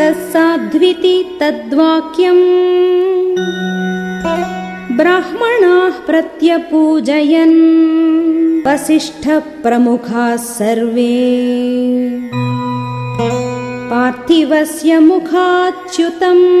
साध्विति 0.00 1.16
तद्वाक्यम् 1.40 2.44
ब्राह्मणाः 4.98 5.98
प्रत्यपूजयन् 6.06 7.58
वसिष्ठप्रमुखाः 8.66 10.34
सर्वे 10.54 11.10
पार्थिवस्य 13.92 14.98
मुखाच्युतम् 15.10 16.51